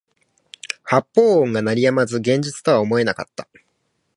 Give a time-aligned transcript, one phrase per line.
[0.83, 3.47] 発砲音が鳴り止まず現実とは思えなかった